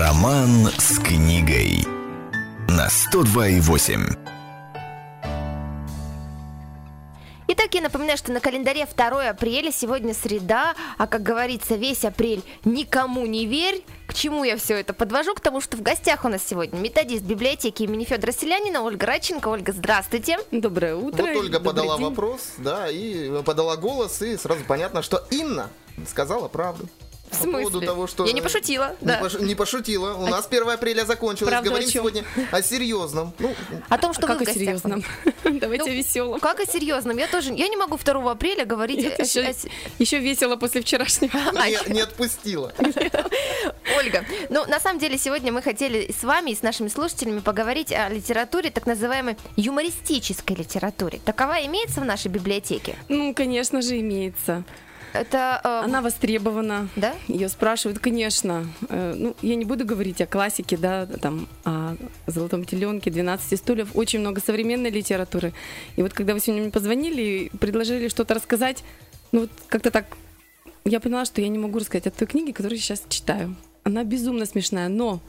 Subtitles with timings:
[0.00, 1.84] Роман с книгой
[2.70, 4.16] на 102,8.
[7.48, 12.42] Итак, я напоминаю, что на календаре 2 апреля, сегодня среда, а как говорится, весь апрель
[12.64, 13.84] никому не верь.
[14.06, 15.34] К чему я все это подвожу?
[15.34, 19.48] К тому, что в гостях у нас сегодня методист библиотеки имени Федора Селянина Ольга Радченко.
[19.48, 20.38] Ольга, здравствуйте.
[20.50, 21.26] Доброе утро.
[21.26, 22.06] Вот Ольга подала день.
[22.06, 25.68] вопрос, да, и подала голос, и сразу понятно, что Инна
[26.06, 26.88] сказала правду.
[27.30, 27.86] В По поводу смысле?
[27.86, 28.24] того, что...
[28.26, 29.20] Я не пошутила, Не, да.
[29.20, 30.14] пош- не пошутила.
[30.14, 31.48] У нас 1 апреля закончилось.
[31.50, 32.00] Правда, Говорим о чем?
[32.02, 33.32] сегодня о серьезном.
[33.38, 33.54] Ну,
[33.88, 34.54] О том, что А как о гостях.
[34.56, 35.04] серьезном?
[35.44, 36.40] Давайте Ну, о веселом.
[36.40, 37.16] Как о серьезном?
[37.18, 39.54] Я тоже, я не могу 2 апреля говорить о- о- Еще, о
[39.98, 41.30] еще весело после вчерашнего.
[41.52, 42.72] не, не отпустила.
[43.96, 47.92] Ольга, ну, на самом деле, сегодня мы хотели с вами и с нашими слушателями поговорить
[47.92, 51.20] о литературе, так называемой юмористической литературе.
[51.24, 52.96] Такова имеется в нашей библиотеке?
[53.08, 54.64] Ну, конечно же, имеется.
[55.12, 55.60] Это...
[55.64, 56.88] э, Она востребована.
[56.96, 57.14] Да?
[57.28, 58.66] Ее спрашивают, конечно.
[58.88, 63.88] Э, Ну, я не буду говорить о классике, да, там, о «Золотом теленке», «12 стульев».
[63.94, 65.52] Очень много современной литературы.
[65.96, 68.84] И вот когда вы сегодня мне позвонили и предложили что-то рассказать,
[69.32, 70.06] ну, вот как-то так
[70.84, 73.54] я поняла, что я не могу рассказать о той книге, которую я сейчас читаю.
[73.84, 75.20] Она безумно смешная, но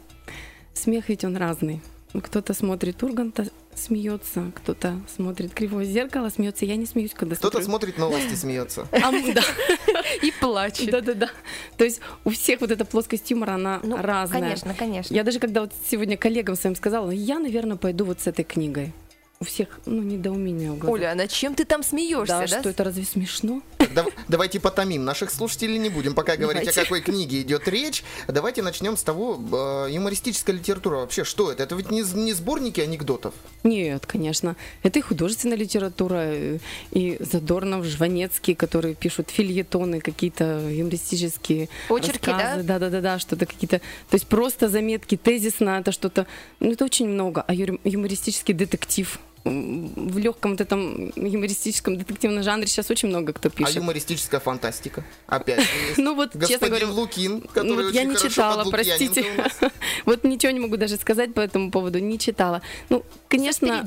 [0.73, 1.81] смех ведь он разный.
[2.13, 6.65] Кто-то смотрит Урганта, смеется, кто-то смотрит Кривое зеркало, смеется.
[6.65, 7.69] Я не смеюсь, когда Кто-то смотрю.
[7.69, 8.87] смотрит новости, смеется.
[8.91, 9.41] А, да.
[10.21, 10.91] И плачет.
[10.91, 11.29] Да-да-да.
[11.77, 14.41] То есть у всех вот эта плоскость юмора, она Ну, разная.
[14.41, 15.13] Конечно, конечно.
[15.13, 18.93] Я даже когда вот сегодня коллегам своим сказала, я, наверное, пойду вот с этой книгой.
[19.41, 20.93] У всех, ну, недоумение в глазах.
[20.93, 22.59] Оля, а над чем ты там смеешься, да, да?
[22.59, 23.63] что это разве смешно?
[23.95, 25.03] Да- Давайте потомим.
[25.03, 26.81] Наших слушателей не будем пока говорить, Давайте.
[26.81, 28.03] о какой книге идет речь.
[28.27, 29.41] Давайте начнем с того,
[29.87, 31.63] э, юмористическая литература вообще, что это?
[31.63, 33.33] Это ведь не, не сборники анекдотов.
[33.63, 34.55] Нет, конечно.
[34.83, 36.59] Это и художественная литература, э,
[36.91, 42.37] и Задорнов, Жванецкий, которые пишут фильетоны, какие-то юмористические Очерки, да?
[42.37, 42.63] рассказы.
[42.63, 43.79] Да-да-да, что-то какие-то...
[43.79, 46.27] То есть просто заметки, тезисно, это что-то...
[46.59, 47.41] Ну, это очень много.
[47.41, 53.51] А юмористический детектив в легком вот этом юмористическом детективном жанре сейчас очень много кто А
[53.51, 53.75] пишет.
[53.75, 55.03] юмористическая фантастика.
[55.27, 55.65] Опять.
[55.97, 59.25] Ну вот, честно Господин говоря, Лукин, который ну, вот я не читала, простите.
[60.05, 62.61] Вот ничего не могу даже сказать по этому поводу, не читала.
[62.89, 63.85] Ну, конечно,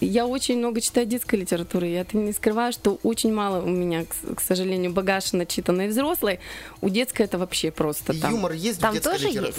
[0.00, 1.86] я очень много читаю детской литературы.
[1.88, 4.04] Я это не скрываю, что очень мало у меня,
[4.34, 6.40] к, сожалению, багаж начитанной взрослой.
[6.80, 8.32] У детской это вообще просто там.
[8.32, 9.58] Юмор есть Там в детской тоже есть?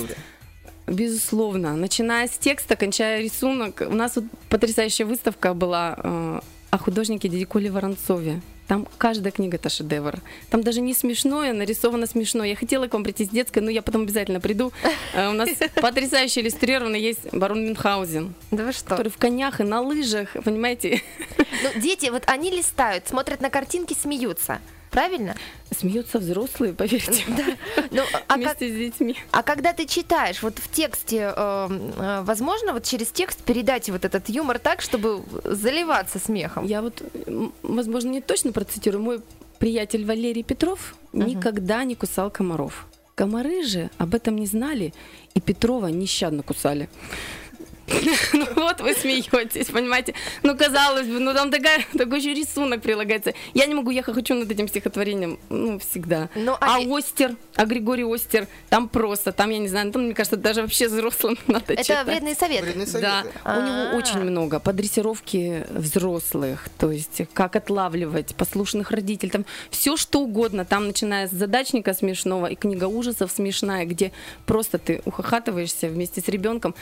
[0.88, 1.76] Безусловно.
[1.76, 3.82] Начиная с текста, кончая рисунок.
[3.88, 8.42] У нас вот потрясающая выставка была э, о художнике Дидикуле Воронцове.
[8.68, 10.20] Там каждая книга это шедевр.
[10.50, 12.44] Там даже не смешное, нарисовано смешно.
[12.46, 14.72] Я хотела к вам прийти с детской, но я потом обязательно приду.
[15.14, 18.90] Э, У нас потрясающе иллюстрированно есть барон Мюнхгаузен, Да вы что?
[18.90, 21.02] который в конях и на лыжах, понимаете,
[21.38, 24.60] Ну, дети, вот они листают, смотрят на картинки, смеются.
[24.90, 25.36] Правильно?
[25.82, 27.24] Смеются взрослые, поверьте,
[27.92, 29.16] Ну, а, как- вместе с детьми.
[29.32, 34.06] а когда ты читаешь, вот в тексте, э, э, возможно, вот через текст передать вот
[34.06, 36.66] этот юмор так, чтобы заливаться смехом?
[36.66, 37.02] Я вот,
[37.64, 39.04] возможно, не точно процитирую.
[39.04, 39.22] Мой
[39.60, 42.86] приятель Валерий Петров никогда не кусал комаров.
[43.16, 44.94] Комары же об этом не знали,
[45.36, 46.90] и Петрова нещадно кусали.
[48.34, 50.14] Ну вот вы смеетесь, понимаете?
[50.44, 53.34] Ну, казалось бы, ну там такая, такой еще рисунок прилагается.
[53.54, 56.30] Я не могу, я хочу над этим стихотворением, ну, всегда.
[56.36, 60.14] Ну, а а Остер, а Григорий Остер, там просто, там, я не знаю, там, мне
[60.14, 62.08] кажется, даже вообще взрослым надо Это читать.
[62.08, 62.66] вредные советы.
[62.66, 63.40] Вредные Да, советы.
[63.44, 63.58] у А.
[63.90, 70.22] него очень много по дрессировке взрослых, то есть как отлавливать послушных родителей, там все что
[70.22, 74.12] угодно, там начиная с задачника смешного и книга ужасов смешная, где
[74.46, 76.74] просто ты ухахатываешься вместе с ребенком.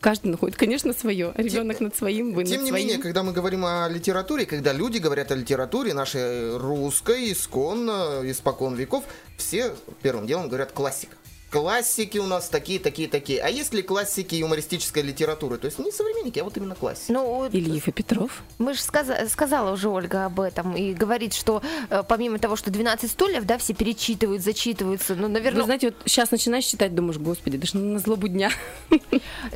[0.00, 1.32] Каждый находит, конечно, свое.
[1.36, 2.86] Ребенок над своим, вы Тем над не своим.
[2.86, 8.74] менее, когда мы говорим о литературе, когда люди говорят о литературе нашей русской, исконно, испокон
[8.76, 9.04] веков,
[9.36, 11.16] все первым делом говорят классика.
[11.50, 13.42] Классики у нас такие, такие, такие.
[13.42, 15.58] А есть ли классики юмористической литературы?
[15.58, 17.10] То есть не современники, а вот именно классики.
[17.10, 18.42] Ну, Ильев и Петров.
[18.58, 23.10] мы же сказала уже Ольга об этом и говорит, что э, помимо того, что 12
[23.10, 27.56] стульев, да, все перечитывают, зачитываются, ну, Вы наверное, знаете, вот сейчас начинаешь читать, думаешь, господи,
[27.56, 28.52] даже на злобу дня.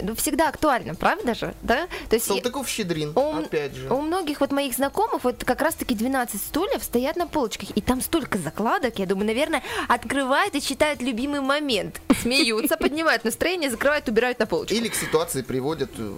[0.03, 1.87] ну, всегда актуально, правда же, да?
[2.09, 3.89] То есть Салтыков-Щедрин, у, опять же.
[3.89, 8.01] у многих вот моих знакомых вот как раз-таки 12 стульев стоят на полочках, и там
[8.01, 11.84] столько закладок, я думаю, наверное, открывают и читают любимый момент,
[12.21, 14.75] смеются, поднимают настроение, закрывают, убирают на полочку.
[14.75, 16.13] Или к ситуации приводят э,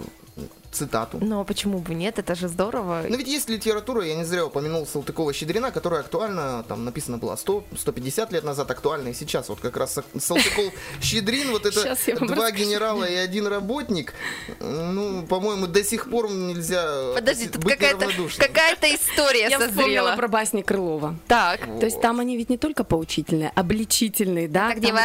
[0.73, 1.19] цитату.
[1.21, 2.19] Но почему бы нет?
[2.19, 3.05] Это же здорово.
[3.09, 8.33] Но ведь есть литература, я не зря упомянул Салтыкова-Щедрина, которая актуальна, там написано было 100-150
[8.33, 9.49] лет назад, актуальна и сейчас.
[9.49, 11.97] Вот как раз Салтыков-Щедрин, вот это
[12.27, 14.15] два генерала и один работник,
[14.61, 18.07] ну, по-моему, до сих пор нельзя Подожди, тут какая-то
[18.39, 20.17] какая-то история Я вспомнила созрела.
[20.17, 21.17] про басни Крылова.
[21.27, 21.61] Так.
[21.81, 24.71] То есть там они ведь не только поучительные, обличительные, да?
[24.71, 24.97] Это где Там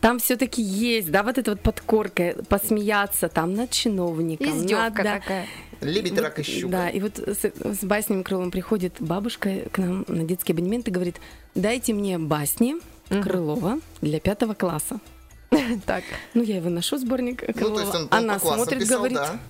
[0.00, 4.48] там все-таки есть, да, вот эта вот подкорка, посмеяться там над чиновником.
[4.58, 5.46] Издевка над- такая.
[5.80, 6.68] Лебедь, Вот, рак и щука.
[6.68, 10.90] Да, и вот с, с басням Крыловым приходит бабушка к нам на детский абонемент и
[10.90, 11.16] говорит,
[11.54, 12.76] дайте мне басни
[13.08, 15.00] Крылова для пятого класса.
[15.86, 16.04] Так.
[16.34, 17.74] Ну, я и выношу сборник Ну, Крылова.
[17.76, 19.40] то есть он, он Она по смотрит, писал, говорит, да.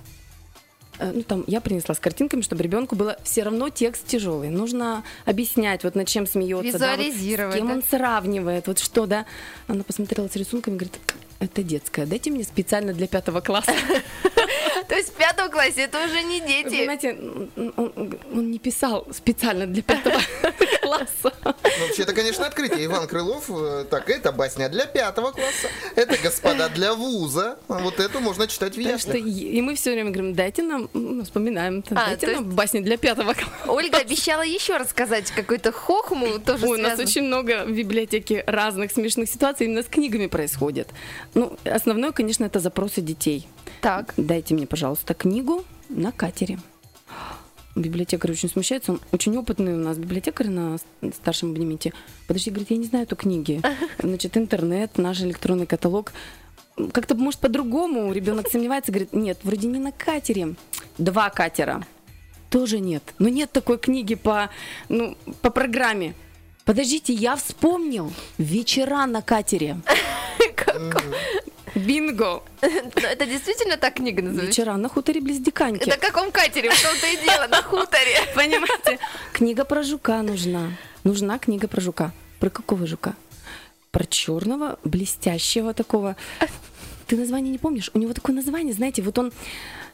[1.01, 4.51] Э, ну там я принесла с картинками, чтобы ребенку было все равно текст тяжелый.
[4.51, 7.75] Нужно объяснять, вот над чем смеется, да, вот с кем да?
[7.75, 9.25] он сравнивает, вот что, да.
[9.67, 10.99] Она посмотрела с рисунками, говорит,
[11.39, 13.73] это детская, дайте мне специально для пятого класса.
[14.89, 16.77] То есть в пятом классе это уже не Вы дети.
[16.77, 17.19] Понимаете,
[17.77, 20.21] он, не писал специально для пятого
[20.83, 21.33] класса.
[21.45, 22.87] Ну, вообще, это, конечно, открытие.
[22.87, 27.59] Иван Крылов, э, так, это басня для пятого класса, это господа для вуза.
[27.69, 29.17] А Вот эту можно читать в яслях.
[29.17, 30.89] и мы все время говорим, дайте нам,
[31.25, 33.51] вспоминаем, А, дайте нам басни для пятого класса.
[33.67, 38.93] Ольга обещала еще рассказать какую-то хохму, тоже Ой, у нас очень много в библиотеке разных
[38.93, 40.89] смешных ситуаций именно с книгами происходит.
[41.35, 43.47] Ну, основное, конечно, это запросы детей.
[43.81, 44.15] Так.
[44.17, 46.59] Дайте мне, пожалуйста, книгу на катере.
[47.77, 50.77] Библиотекарь очень смущается, он очень опытный у нас библиотекарь на
[51.15, 51.93] старшем абонементе.
[52.27, 53.63] Подожди, говорит, я не знаю эту книги.
[53.99, 56.13] Значит, интернет, наш электронный каталог.
[56.93, 60.57] Как-то, может, по-другому ребенок сомневается, говорит, нет, вроде не на катере.
[60.99, 61.87] Два катера.
[62.51, 63.03] Тоже нет.
[63.19, 64.51] Но нет такой книги по,
[64.89, 66.15] ну, по программе.
[66.65, 68.13] Подождите, я вспомнил.
[68.37, 69.81] Вечера на катере.
[71.81, 72.43] Бинго.
[72.63, 74.47] Но Это действительно так книга называется?
[74.47, 75.89] Вечера на хуторе близ Диканьки.
[75.89, 76.71] На каком катере?
[76.71, 78.17] В том-то и дело, на хуторе.
[78.35, 78.99] Понимаете?
[79.33, 80.73] Книга про жука нужна.
[81.05, 82.13] Нужна книга про жука.
[82.39, 83.15] Про какого жука?
[83.91, 86.17] Про черного, блестящего такого.
[87.11, 87.91] Ты название не помнишь?
[87.93, 89.33] У него такое название, знаете, вот он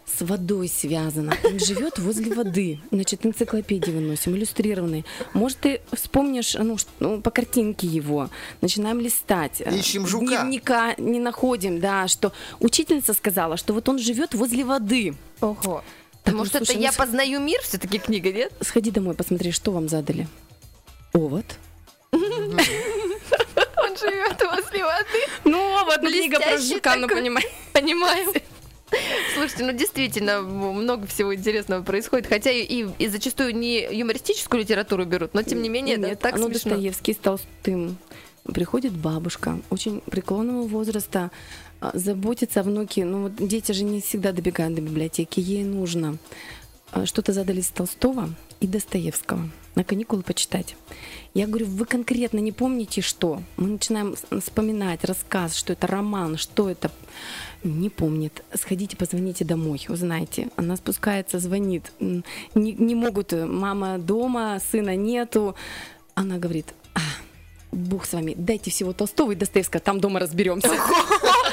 [0.05, 1.33] с водой связан.
[1.45, 2.79] Он живет возле воды.
[2.93, 5.07] Значит, энциклопедии выносим, иллюстрированные.
[5.33, 8.29] Может, ты вспомнишь ну, ну, по картинке его.
[8.61, 9.63] Начинаем листать.
[9.63, 10.27] Ищем жука.
[10.27, 15.15] Дневника не находим, да, что учительница сказала, что вот он живет возле воды.
[15.41, 15.83] Ого.
[16.23, 18.53] Так, Может, ну, это слушай, «Я ну, с- познаю мир» все-таки книга, нет?
[18.61, 20.29] Сходи домой, посмотри, что вам задали.
[21.15, 21.47] Овод.
[24.03, 25.21] Он живет возле воды.
[25.45, 27.23] Ну, овод, ну, книга про жука, ну, такой.
[27.23, 27.49] понимаешь.
[27.73, 28.27] Понимаю.
[29.35, 35.05] Слушайте, ну действительно много всего интересного происходит, хотя и, и- и зачастую не юмористическую литературу
[35.05, 36.71] берут, но тем не менее это Нет, так оно смешно.
[36.71, 37.99] Достоевский с Толстым.
[38.45, 41.33] Приходит бабушка, очень преклонного возраста,
[41.81, 43.05] а, заботится о внуке.
[43.05, 46.17] Ну, вот дети же не всегда добегают до библиотеки, ей нужно.
[46.93, 48.31] А, Что-то задали с Толстого
[48.61, 50.77] и Достоевского на каникулы почитать.
[51.35, 53.43] Я говорю, вы конкретно не помните, что?
[53.59, 56.91] Мы начинаем вспоминать рассказ, что это роман, что это.
[57.63, 58.43] Не помнит.
[58.55, 60.49] Сходите, позвоните домой, узнаете.
[60.57, 61.93] Она спускается, звонит.
[62.01, 62.23] Не,
[62.55, 65.55] не могут, э, мама дома, сына нету.
[66.15, 67.01] Она говорит, «А,
[67.71, 70.71] Бог с вами, дайте всего Толстого и Достоевского, там дома разберемся.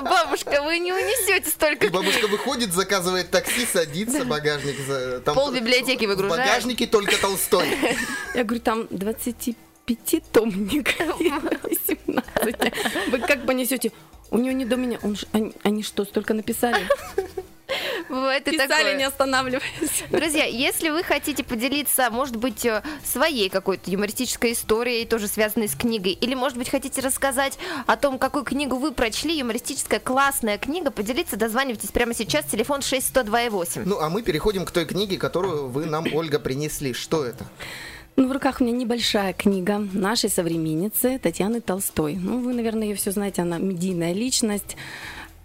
[0.00, 4.76] Бабушка, вы не унесете столько И бабушка выходит, заказывает такси, садится, багажник...
[5.24, 6.46] Там Пол библиотеки В выгружает.
[6.46, 7.68] багажнике только Толстой.
[8.34, 10.94] Я говорю, там 25 томник,
[11.62, 12.72] 18.
[13.08, 13.92] Вы как понесете?
[14.30, 14.98] У нее не до меня.
[15.02, 16.88] Он ж- они, они что, столько написали?
[18.12, 18.96] Бывает и Писали, такое.
[18.98, 20.04] не останавливаясь.
[20.10, 25.74] Друзья, если вы хотите поделиться, может быть, э, своей какой-то юмористической историей, тоже связанной с
[25.74, 30.90] книгой, или, может быть, хотите рассказать о том, какую книгу вы прочли, юмористическая классная книга,
[30.90, 33.84] поделиться, дозванивайтесь прямо сейчас, телефон 6102,8.
[33.86, 36.92] Ну, а мы переходим к той книге, которую вы нам, Ольга, принесли.
[36.92, 37.46] Что это?
[38.16, 42.16] Ну, в руках у меня небольшая книга нашей современницы Татьяны Толстой.
[42.16, 44.76] Ну, вы, наверное, ее все знаете, она медийная личность.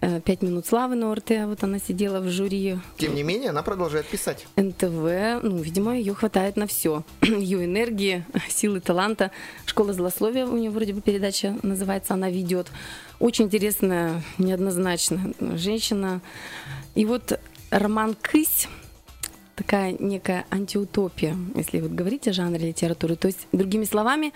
[0.00, 3.62] Э, Пять минут славы на ОРТ, вот она сидела в жюри Тем не менее, она
[3.62, 4.46] продолжает писать.
[4.56, 7.02] НТВ, ну, видимо, ее хватает на все.
[7.22, 9.32] Ее энергии, силы, таланта.
[9.66, 12.68] Школа злословия у нее вроде бы передача называется, она ведет.
[13.18, 16.20] Очень интересная, неоднозначная женщина.
[16.94, 17.38] И вот
[17.70, 18.68] роман «Кысь»,
[19.56, 23.16] такая некая антиутопия, если вот говорить о жанре литературы.
[23.16, 24.32] То есть, другими словами,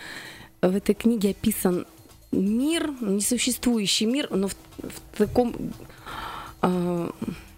[0.61, 1.87] в этой книге описан
[2.32, 5.54] мир, несуществующий мир, но в, в таком
[6.62, 7.10] э,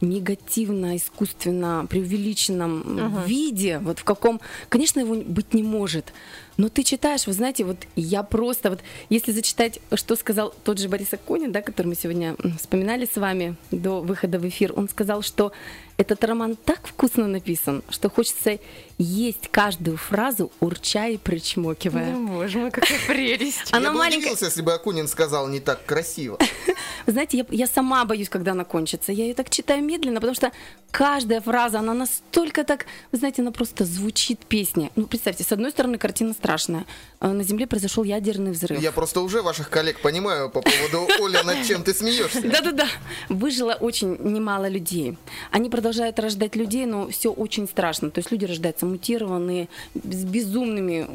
[0.05, 6.13] негативно, искусственно, преувеличенном виде, вот в каком, конечно, его быть не может.
[6.57, 10.89] Но ты читаешь, вы знаете, вот я просто, вот если зачитать, что сказал тот же
[10.89, 15.23] Борис Акунин, да, который мы сегодня вспоминали с вами до выхода в эфир, он сказал,
[15.23, 15.51] что
[15.97, 18.59] этот роман так вкусно написан, что хочется
[18.99, 22.15] есть каждую фразу, урча и причмокивая.
[22.15, 23.73] боже мой, какая прелесть.
[23.73, 24.19] Она Я бы маленькая.
[24.27, 26.39] удивился, если бы Акунин сказал не так красиво.
[27.07, 29.11] Вы знаете, я, я сама боюсь, когда она кончится.
[29.13, 30.51] Я ее так читаю медленно, потому что
[30.91, 34.91] каждая фраза, она настолько так, вы знаете, она просто звучит песня.
[34.97, 36.85] Ну, представьте, с одной стороны, картина страшная.
[37.21, 38.81] Э, На Земле произошел ядерный взрыв.
[38.81, 42.43] Я просто уже ваших коллег понимаю по поводу Оля, над чем ты смеешься.
[42.43, 42.87] Да-да-да.
[43.29, 45.17] Выжило очень немало людей.
[45.51, 48.11] Они продолжают рождать людей, но все очень страшно.
[48.11, 51.07] То есть люди рождаются мутированные, с безумными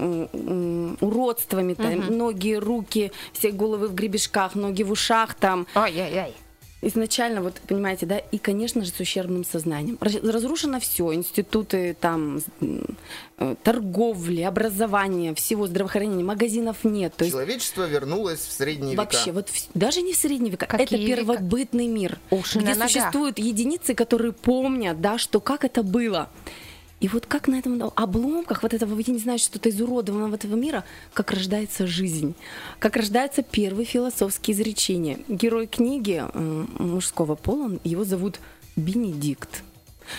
[1.03, 1.73] уродствами.
[1.73, 5.67] Там, Ноги, руки, все головы в гребешках, ноги в ушах там.
[5.75, 6.33] Ой-ой-ой.
[6.81, 9.97] Изначально, вот понимаете, да, и, конечно же, с ущербным сознанием.
[9.99, 17.13] Раз- Разрушено все, институты там, э, торговли, образование, всего здравоохранения, магазинов нет.
[17.17, 19.33] То есть Человечество вернулось в средние Вообще, века.
[19.33, 21.17] вот вс- даже не в средние века, Какие это века?
[21.21, 26.29] первобытный мир, Уши где на существуют единицы, которые помнят, да, что как это было.
[26.99, 30.83] И вот как на этом обломках вот этого, я не знаю, что-то изуродованного этого мира,
[31.13, 32.35] как рождается жизнь,
[32.79, 35.19] как рождаются первые философские изречения.
[35.29, 36.23] Герой книги
[36.77, 38.39] мужского пола, он- его зовут
[38.75, 39.63] Бенедикт.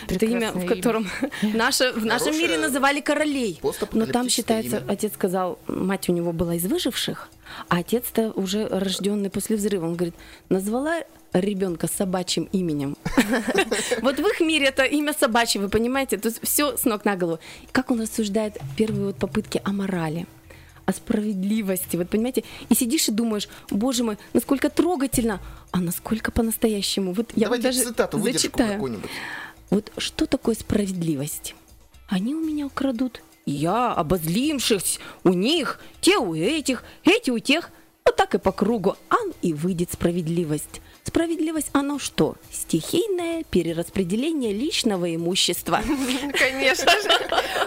[0.08, 1.08] Это имя, Прекрасное в котором
[1.42, 3.60] наше, в нашем Хорошее мире называли королей.
[3.92, 4.84] Но там считается, имя.
[4.88, 7.28] отец сказал, мать у него была из выживших,
[7.68, 9.86] а отец-то уже рожденный после взрыва.
[9.86, 10.14] Он говорит,
[10.48, 11.00] назвала
[11.32, 12.96] ребенка собачьим именем.
[14.02, 16.16] Вот в их мире это имя собачье, вы понимаете?
[16.16, 17.38] То есть все с ног на голову.
[17.72, 20.26] Как он рассуждает первые вот попытки о морали
[20.86, 27.12] о справедливости, вот понимаете, и сидишь и думаешь, боже мой, насколько трогательно, а насколько по-настоящему.
[27.12, 29.00] Вот я вот Давайте даже цитату, зачитаю.
[29.70, 31.54] Вот что такое справедливость?
[32.08, 33.22] Они у меня украдут.
[33.46, 37.70] Я обозлившись у них, те у этих, эти у тех.
[38.10, 38.96] Вот так и по кругу.
[39.08, 40.80] Ан и выйдет справедливость.
[41.04, 42.34] Справедливость, оно что?
[42.50, 45.80] Стихийное перераспределение личного имущества.
[46.36, 47.08] Конечно же.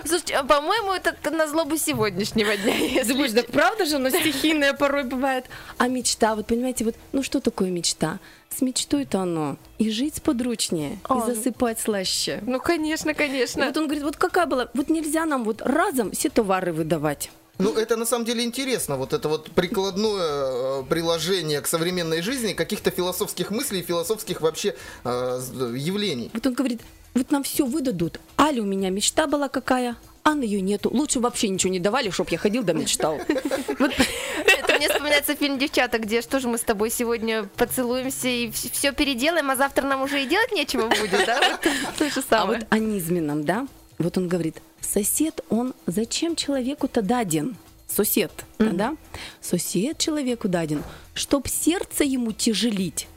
[0.04, 3.06] Слушайте, а, по-моему, это на злобу сегодняшнего дня.
[3.06, 5.46] Думаешь, да правда же, но стихийное порой бывает.
[5.78, 8.20] А мечта, вот понимаете, вот, ну что такое мечта?
[8.50, 11.32] С мечтой-то оно и жить подручнее, А, ну.
[11.32, 12.40] и засыпать слаще.
[12.46, 13.66] Ну, конечно, И конечно.
[13.66, 17.30] вот он говорит, вот какая была, вот нельзя нам вот разом все товары выдавать.
[17.60, 22.54] Ну, это на самом деле интересно, вот это вот прикладное э, приложение к современной жизни
[22.54, 25.42] каких-то философских мыслей, философских вообще э,
[25.76, 26.32] явлений.
[26.34, 26.82] Вот он говорит,
[27.14, 28.20] вот нам все выдадут.
[28.40, 30.90] Аля у меня мечта была какая, а ее нету.
[30.90, 33.20] Лучше вообще ничего не давали, чтоб я ходил да мечтал.
[33.28, 38.94] Это мне вспоминается фильм «Девчата», где что же мы с тобой сегодня поцелуемся и все
[38.94, 41.40] переделаем, а завтра нам уже и делать нечего будет, да?
[41.40, 43.68] Вот То же А вот о низменном, да?
[44.04, 47.56] Вот он говорит, сосед, он зачем человеку-то даден?
[47.88, 48.98] Сосед, да?
[49.40, 50.84] Сосед человеку даден,
[51.14, 53.08] чтоб сердце ему тяжелить,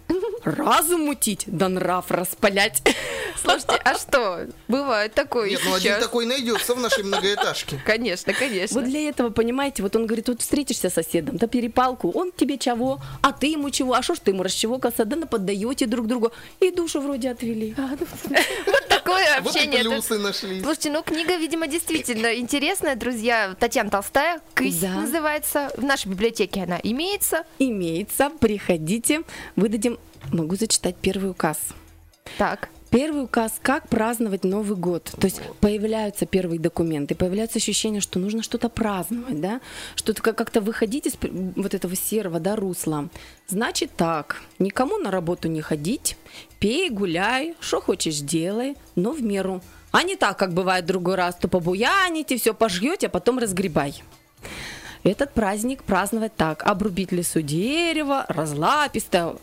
[0.46, 2.82] разум мутить, да нрав распалять.
[3.40, 4.46] Слушайте, а что?
[4.68, 7.80] Бывает такое Нет, ну один такой найдется в нашей многоэтажке.
[7.84, 8.80] Конечно, конечно.
[8.80, 12.58] Вот для этого, понимаете, вот он говорит, вот встретишься с соседом, да перепалку, он тебе
[12.58, 16.32] чего, а ты ему чего, а что ж ты ему расчевокался, да наподдаете друг другу,
[16.60, 17.74] и душу вроде отвели.
[18.66, 19.80] Вот такое Вот общение.
[19.80, 20.60] Это- плюсы нашли.
[20.62, 23.54] Слушайте, ну книга, видимо, действительно интересная, друзья.
[23.58, 24.88] Татьяна Толстая, «Кысь» Да.
[24.90, 25.70] называется.
[25.76, 27.44] В нашей библиотеке она имеется.
[27.58, 29.22] Имеется, приходите,
[29.56, 29.98] выдадим,
[30.32, 31.58] могу зачитать первый указ.
[32.38, 32.68] Так.
[32.90, 35.12] Первый указ, как праздновать Новый год.
[35.18, 39.60] То есть появляются первые документы, появляется ощущение, что нужно что-то праздновать, да,
[39.96, 43.08] что-то как- как-то выходить из вот этого серого, да, русла.
[43.48, 46.16] Значит так, никому на работу не ходить,
[46.58, 49.62] пей, гуляй, что хочешь делай, но в меру.
[49.90, 54.02] А не так, как бывает другой раз, то побуяните, все пожьете, а потом разгребай.
[55.02, 56.64] Этот праздник праздновать так.
[56.64, 59.36] Обрубить лесу дерево, разлаписто,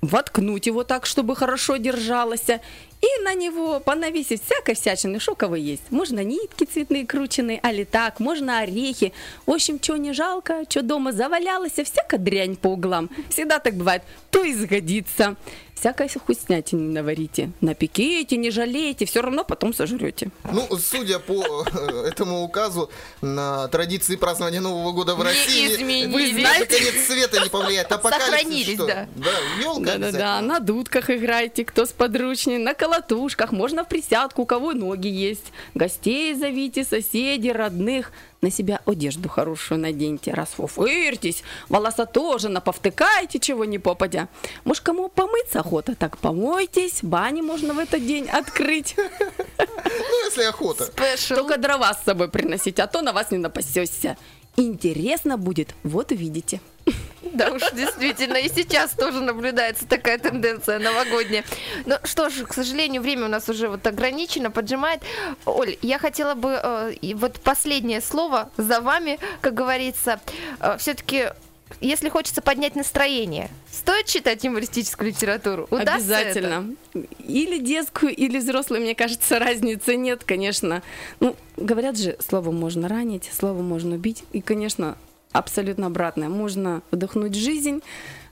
[0.00, 5.90] воткнуть его так, чтобы хорошо держалось, и на него понавесить всякой всячины, шоково есть.
[5.90, 9.12] Можно нитки цветные крученные, али так, можно орехи.
[9.46, 13.10] В общем, что не жалко, что дома завалялось, всякая дрянь по углам.
[13.30, 15.36] Всегда так бывает, то и сгодится.
[15.80, 17.52] Всякой вкуснятины наварите.
[17.62, 20.28] Напеките, не жалейте, все равно потом сожрете.
[20.52, 22.90] Ну, судя по э, этому указу,
[23.22, 25.74] на традиции празднования Нового года в Не России...
[25.74, 26.34] изменились.
[26.34, 27.90] Вы знаете, конец света не повлияет.
[27.90, 28.86] Апокалипсис Сохранились, что?
[28.86, 29.08] да.
[29.16, 29.30] Да,
[29.62, 34.74] елка Да-да-да, на дудках играйте, кто с подручней, на колотушках, можно в присядку, у кого
[34.74, 35.50] ноги есть.
[35.72, 38.12] Гостей зовите, соседей, родных.
[38.42, 44.28] На себя одежду хорошую наденьте, расфуфырьтесь, волоса тоже наповтыкайте, чего не попадя.
[44.64, 48.94] Может, кому помыться охота, так помойтесь, бани можно в этот день открыть.
[48.96, 50.86] Ну, если охота.
[50.86, 51.34] Спешл.
[51.34, 54.16] Только дрова с собой приносить, а то на вас не напасешься.
[54.56, 56.60] Интересно будет, вот увидите.
[57.32, 61.44] Да уж, действительно, и сейчас тоже наблюдается такая тенденция новогодняя.
[61.86, 65.02] Ну что ж, к сожалению, время у нас уже вот ограничено, поджимает.
[65.44, 70.20] Оль, я хотела бы, э, и вот последнее слово за вами, как говорится,
[70.78, 71.30] все-таки
[71.80, 75.66] если хочется поднять настроение, стоит читать юмористическую литературу?
[75.70, 76.74] Удастся Обязательно.
[77.26, 80.82] Или детскую, или взрослую, мне кажется, разницы нет, конечно.
[81.20, 84.24] Ну, говорят же, словом можно ранить, словом можно убить.
[84.32, 84.96] И, конечно,
[85.32, 86.28] абсолютно обратное.
[86.28, 87.82] Можно вдохнуть жизнь,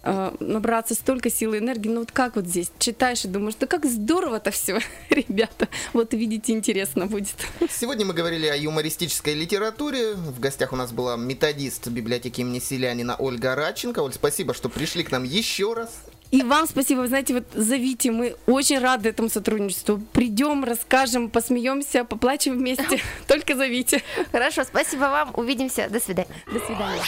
[0.02, 1.88] э, набраться столько силы и энергии.
[1.88, 5.68] Ну вот как вот здесь читаешь и думаешь, да как здорово-то все, ребята.
[5.92, 7.36] Вот видите, интересно будет.
[7.70, 10.14] Сегодня мы говорили о юмористической литературе.
[10.14, 14.00] В гостях у нас была методист библиотеки имени Селянина Ольга Радченко.
[14.00, 15.90] Оль, спасибо, что пришли к нам еще раз.
[16.30, 19.98] И вам спасибо, вы знаете, вот зовите, мы очень рады этому сотрудничеству.
[20.12, 23.00] Придем, расскажем, посмеемся, поплачем вместе.
[23.26, 24.02] Только зовите.
[24.30, 26.28] Хорошо, спасибо вам, увидимся, до свидания.
[26.52, 27.02] До свидания.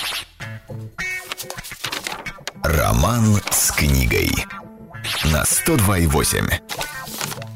[2.63, 4.31] Роман с книгой
[5.25, 7.50] на 102,8.